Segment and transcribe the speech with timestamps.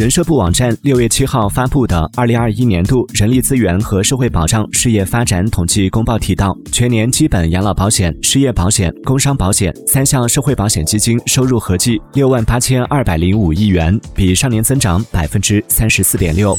[0.00, 16.56] 人社部网站六月七号发布的二零二一年度人力资源和社会保障事业发展统计公报提到全年基本养老保险失业保险工伤保险三项社会保险基金收入合计六万八千二百零五亿元比上年增长百分之三十四点六。